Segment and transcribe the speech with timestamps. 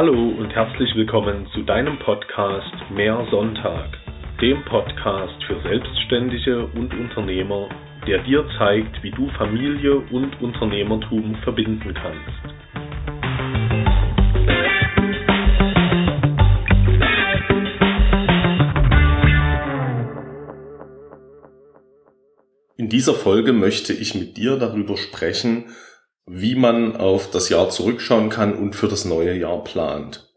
[0.00, 3.88] Hallo und herzlich willkommen zu deinem Podcast Mehr Sonntag,
[4.40, 7.68] dem Podcast für Selbstständige und Unternehmer,
[8.06, 12.44] der dir zeigt, wie du Familie und Unternehmertum verbinden kannst.
[22.76, 25.64] In dieser Folge möchte ich mit dir darüber sprechen,
[26.28, 30.32] wie man auf das Jahr zurückschauen kann und für das neue Jahr plant.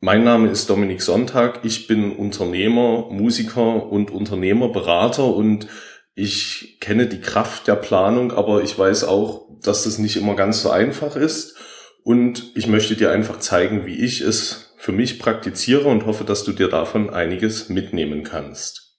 [0.00, 5.68] Mein Name ist Dominik Sonntag, ich bin Unternehmer, Musiker und Unternehmerberater und
[6.14, 10.62] ich kenne die Kraft der Planung, aber ich weiß auch, dass das nicht immer ganz
[10.62, 11.56] so einfach ist
[12.02, 16.44] und ich möchte dir einfach zeigen, wie ich es für mich praktiziere und hoffe, dass
[16.44, 18.89] du dir davon einiges mitnehmen kannst.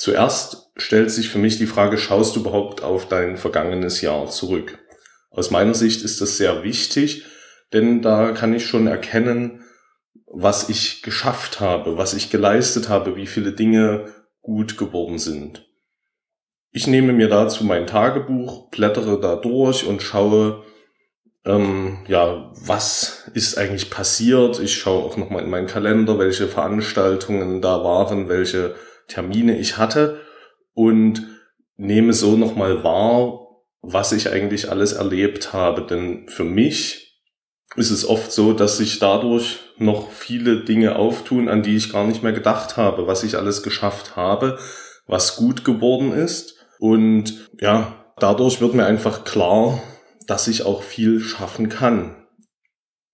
[0.00, 4.78] Zuerst stellt sich für mich die Frage, schaust du überhaupt auf dein vergangenes Jahr zurück?
[5.30, 7.26] Aus meiner Sicht ist das sehr wichtig,
[7.74, 9.62] denn da kann ich schon erkennen,
[10.24, 14.06] was ich geschafft habe, was ich geleistet habe, wie viele Dinge
[14.40, 15.68] gut geworden sind.
[16.70, 20.64] Ich nehme mir dazu mein Tagebuch, blättere da durch und schaue,
[21.44, 24.60] ähm, ja, was ist eigentlich passiert.
[24.60, 28.76] Ich schaue auch nochmal in meinen Kalender, welche Veranstaltungen da waren, welche
[29.10, 30.20] Termine ich hatte
[30.72, 31.26] und
[31.76, 33.46] nehme so nochmal wahr,
[33.82, 35.82] was ich eigentlich alles erlebt habe.
[35.82, 37.22] Denn für mich
[37.76, 42.06] ist es oft so, dass sich dadurch noch viele Dinge auftun, an die ich gar
[42.06, 44.58] nicht mehr gedacht habe, was ich alles geschafft habe,
[45.06, 46.56] was gut geworden ist.
[46.78, 49.82] Und ja, dadurch wird mir einfach klar,
[50.26, 52.26] dass ich auch viel schaffen kann.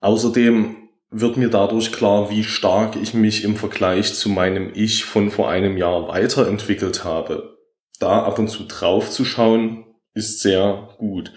[0.00, 0.85] Außerdem
[1.20, 5.48] wird mir dadurch klar, wie stark ich mich im Vergleich zu meinem Ich von vor
[5.48, 7.56] einem Jahr weiterentwickelt habe.
[7.98, 11.33] Da ab und zu drauf zu schauen, ist sehr gut.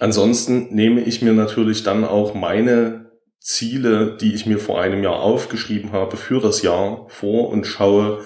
[0.00, 5.20] Ansonsten nehme ich mir natürlich dann auch meine Ziele, die ich mir vor einem Jahr
[5.20, 8.24] aufgeschrieben habe, für das Jahr vor und schaue,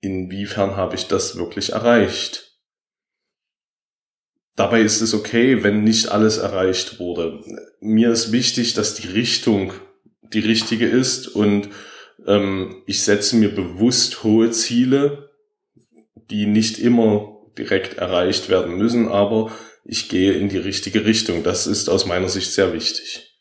[0.00, 2.58] inwiefern habe ich das wirklich erreicht.
[4.56, 7.42] Dabei ist es okay, wenn nicht alles erreicht wurde.
[7.80, 9.74] Mir ist wichtig, dass die Richtung
[10.32, 11.68] die richtige ist und
[12.26, 15.30] ähm, ich setze mir bewusst hohe Ziele,
[16.30, 19.52] die nicht immer direkt erreicht werden müssen, aber
[19.84, 21.42] ich gehe in die richtige Richtung.
[21.42, 23.38] Das ist aus meiner Sicht sehr wichtig.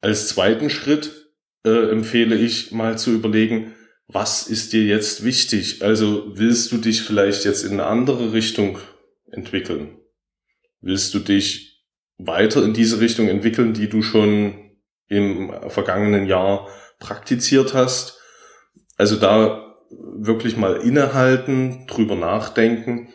[0.00, 1.32] Als zweiten Schritt
[1.64, 3.74] äh, empfehle ich mal zu überlegen,
[4.06, 5.82] was ist dir jetzt wichtig?
[5.82, 8.78] Also willst du dich vielleicht jetzt in eine andere Richtung
[9.30, 9.98] entwickeln?
[10.80, 11.84] Willst du dich
[12.16, 14.67] weiter in diese Richtung entwickeln, die du schon
[15.08, 18.20] im vergangenen Jahr praktiziert hast.
[18.96, 23.08] Also da wirklich mal innehalten, drüber nachdenken,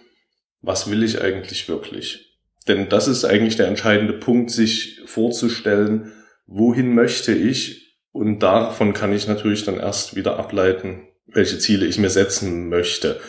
[0.61, 2.39] was will ich eigentlich wirklich?
[2.67, 6.13] Denn das ist eigentlich der entscheidende Punkt, sich vorzustellen,
[6.47, 7.99] wohin möchte ich?
[8.11, 13.19] Und davon kann ich natürlich dann erst wieder ableiten, welche Ziele ich mir setzen möchte.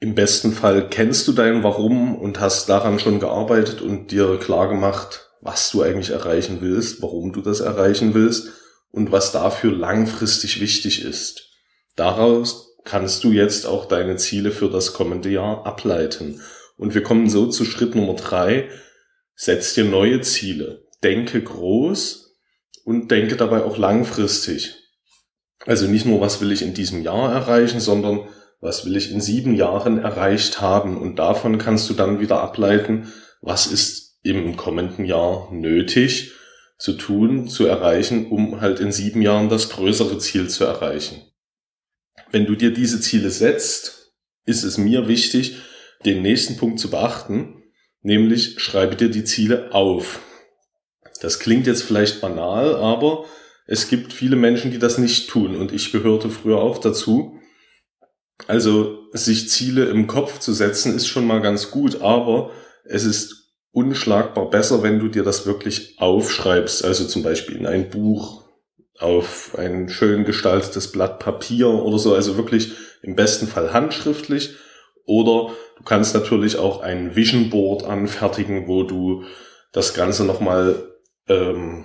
[0.00, 4.68] Im besten Fall kennst du dein Warum und hast daran schon gearbeitet und dir klar
[4.68, 8.48] gemacht, was du eigentlich erreichen willst, warum du das erreichen willst
[8.90, 11.50] und was dafür langfristig wichtig ist.
[11.96, 16.40] Daraus kannst du jetzt auch deine Ziele für das kommende Jahr ableiten.
[16.76, 18.70] Und wir kommen so zu Schritt Nummer drei.
[19.36, 20.86] Setz dir neue Ziele.
[21.02, 22.36] Denke groß
[22.84, 24.74] und denke dabei auch langfristig.
[25.66, 28.28] Also nicht nur, was will ich in diesem Jahr erreichen, sondern
[28.60, 30.96] was will ich in sieben Jahren erreicht haben.
[30.96, 33.12] Und davon kannst du dann wieder ableiten,
[33.42, 36.32] was ist im kommenden Jahr nötig
[36.78, 41.22] zu tun, zu erreichen, um halt in sieben Jahren das größere Ziel zu erreichen.
[42.30, 44.12] Wenn du dir diese Ziele setzt,
[44.44, 45.58] ist es mir wichtig,
[46.04, 47.62] den nächsten Punkt zu beachten,
[48.02, 50.20] nämlich schreibe dir die Ziele auf.
[51.20, 53.24] Das klingt jetzt vielleicht banal, aber
[53.66, 57.38] es gibt viele Menschen, die das nicht tun und ich gehörte früher auch dazu.
[58.46, 62.50] Also sich Ziele im Kopf zu setzen ist schon mal ganz gut, aber
[62.84, 63.43] es ist
[63.74, 68.44] unschlagbar besser, wenn du dir das wirklich aufschreibst, also zum Beispiel in ein Buch,
[69.00, 72.72] auf ein schön gestaltetes Blatt Papier oder so, also wirklich
[73.02, 74.54] im besten Fall handschriftlich.
[75.04, 79.24] Oder du kannst natürlich auch ein Vision Board anfertigen, wo du
[79.72, 80.76] das Ganze nochmal
[81.28, 81.84] ähm,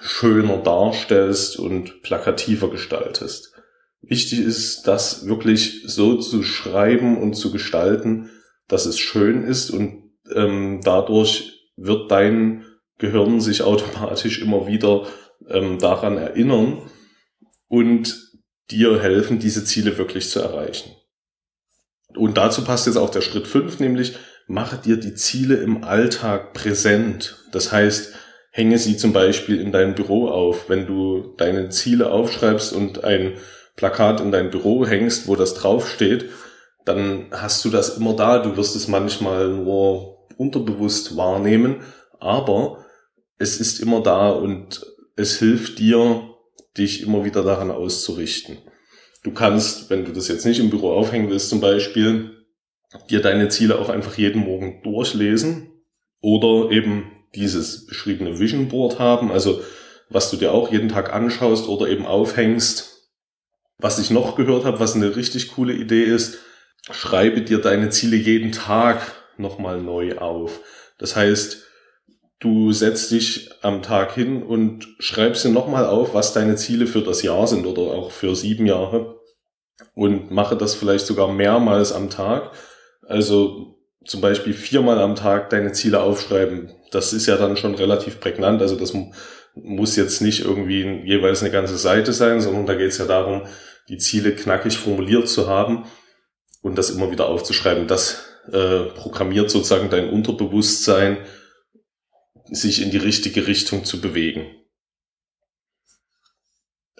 [0.00, 3.52] schöner darstellst und plakativer gestaltest.
[4.00, 8.30] Wichtig ist, das wirklich so zu schreiben und zu gestalten,
[8.68, 12.64] dass es schön ist und ähm, dadurch wird dein
[12.98, 15.06] Gehirn sich automatisch immer wieder
[15.48, 16.82] ähm, daran erinnern
[17.68, 18.16] und
[18.70, 20.90] dir helfen, diese Ziele wirklich zu erreichen.
[22.16, 26.52] Und dazu passt jetzt auch der Schritt fünf, nämlich mache dir die Ziele im Alltag
[26.54, 27.44] präsent.
[27.52, 28.14] Das heißt,
[28.50, 30.68] hänge sie zum Beispiel in dein Büro auf.
[30.68, 33.34] Wenn du deine Ziele aufschreibst und ein
[33.76, 36.30] Plakat in dein Büro hängst, wo das draufsteht,
[36.86, 38.38] dann hast du das immer da.
[38.38, 41.82] Du wirst es manchmal nur unterbewusst wahrnehmen,
[42.18, 42.84] aber
[43.38, 44.86] es ist immer da und
[45.16, 46.30] es hilft dir,
[46.76, 48.58] dich immer wieder daran auszurichten.
[49.22, 52.44] Du kannst, wenn du das jetzt nicht im Büro aufhängen willst zum Beispiel,
[53.10, 55.72] dir deine Ziele auch einfach jeden Morgen durchlesen
[56.20, 59.60] oder eben dieses beschriebene Vision Board haben, also
[60.08, 63.10] was du dir auch jeden Tag anschaust oder eben aufhängst.
[63.78, 66.38] Was ich noch gehört habe, was eine richtig coole Idee ist,
[66.90, 70.60] schreibe dir deine Ziele jeden Tag nochmal neu auf.
[70.98, 71.64] Das heißt,
[72.38, 77.02] du setzt dich am Tag hin und schreibst dir nochmal auf, was deine Ziele für
[77.02, 79.20] das Jahr sind oder auch für sieben Jahre
[79.94, 82.52] und mache das vielleicht sogar mehrmals am Tag.
[83.06, 86.72] Also zum Beispiel viermal am Tag deine Ziele aufschreiben.
[86.90, 88.62] Das ist ja dann schon relativ prägnant.
[88.62, 88.92] Also das
[89.54, 93.42] muss jetzt nicht irgendwie jeweils eine ganze Seite sein, sondern da geht es ja darum,
[93.88, 95.84] die Ziele knackig formuliert zu haben
[96.62, 97.86] und das immer wieder aufzuschreiben.
[97.86, 101.18] Das äh, programmiert sozusagen dein Unterbewusstsein,
[102.50, 104.46] sich in die richtige Richtung zu bewegen.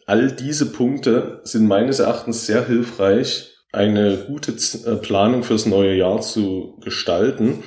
[0.07, 6.21] All diese Punkte sind meines Erachtens sehr hilfreich, eine gute äh, Planung fürs neue Jahr
[6.21, 7.63] zu gestalten.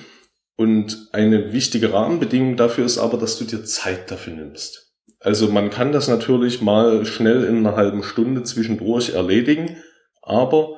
[0.56, 4.94] Und eine wichtige Rahmenbedingung dafür ist aber, dass du dir Zeit dafür nimmst.
[5.20, 9.78] Also man kann das natürlich mal schnell in einer halben Stunde zwischendurch erledigen,
[10.22, 10.78] aber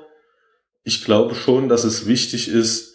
[0.83, 2.90] ich glaube schon, dass es wichtig ist,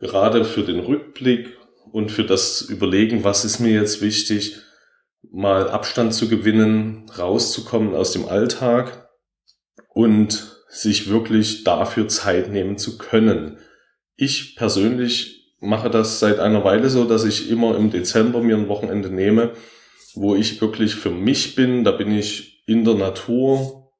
[0.00, 1.56] gerade für den Rückblick
[1.92, 4.56] und für das Überlegen, was ist mir jetzt wichtig,
[5.30, 9.08] mal Abstand zu gewinnen, rauszukommen aus dem Alltag
[9.94, 13.58] und sich wirklich dafür Zeit nehmen zu können.
[14.16, 18.68] Ich persönlich mache das seit einer Weile so, dass ich immer im Dezember mir ein
[18.68, 19.52] Wochenende nehme,
[20.14, 21.84] wo ich wirklich für mich bin.
[21.84, 23.90] Da bin ich in der Natur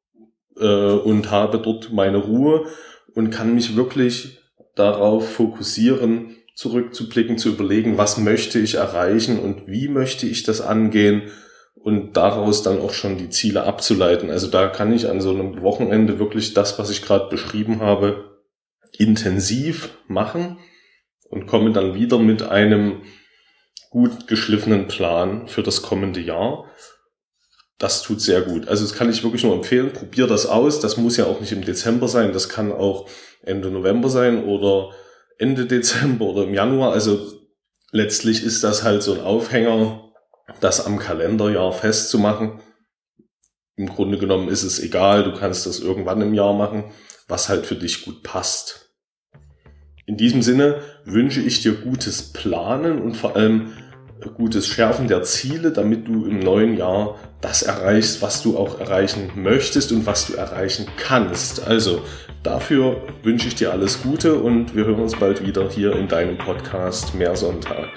[0.59, 2.67] äh, und habe dort meine Ruhe
[3.15, 4.39] und kann mich wirklich
[4.77, 11.31] darauf fokussieren, zurückzublicken, zu überlegen, was möchte ich erreichen und wie möchte ich das angehen
[11.75, 14.31] und daraus dann auch schon die Ziele abzuleiten.
[14.31, 18.39] Also da kann ich an so einem Wochenende wirklich das, was ich gerade beschrieben habe,
[18.97, 20.59] intensiv machen
[21.29, 23.03] und komme dann wieder mit einem
[23.91, 26.65] gut geschliffenen Plan für das kommende Jahr.
[27.79, 28.69] Das tut sehr gut.
[28.69, 29.93] Also das kann ich wirklich nur empfehlen.
[29.93, 30.81] Probier das aus.
[30.81, 32.33] Das muss ja auch nicht im Dezember sein.
[32.33, 33.09] Das kann auch
[33.43, 34.91] Ende November sein oder
[35.39, 36.93] Ende Dezember oder im Januar.
[36.93, 37.33] Also
[37.93, 40.11] letztlich ist das halt so ein Aufhänger,
[40.61, 42.61] das am Kalenderjahr festzumachen.
[43.77, 46.93] Im Grunde genommen ist es egal, du kannst das irgendwann im Jahr machen,
[47.29, 48.95] was halt für dich gut passt.
[50.07, 53.73] In diesem Sinne wünsche ich dir gutes Planen und vor allem
[54.37, 59.31] gutes Schärfen der Ziele, damit du im neuen Jahr das erreichst, was du auch erreichen
[59.35, 61.67] möchtest und was du erreichen kannst.
[61.67, 62.03] Also
[62.43, 66.39] dafür wünsche ich dir alles Gute und wir hören uns bald wieder hier in deinem
[66.39, 67.89] Podcast Mehr Sonntag.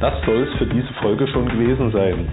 [0.00, 2.28] Das soll es für diese Folge schon gewesen sein.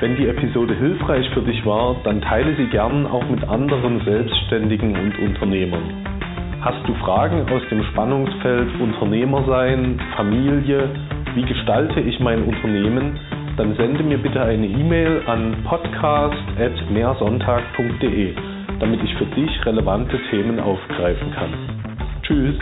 [0.00, 4.96] Wenn die Episode hilfreich für dich war, dann teile sie gern auch mit anderen Selbstständigen
[4.96, 6.21] und Unternehmern.
[6.62, 10.88] Hast du Fragen aus dem Spannungsfeld Unternehmer sein, Familie,
[11.34, 13.18] wie gestalte ich mein Unternehmen,
[13.56, 18.34] dann sende mir bitte eine E-Mail an podcast.mehrsonntag.de,
[18.78, 21.50] damit ich für dich relevante Themen aufgreifen kann.
[22.22, 22.54] Tschüss!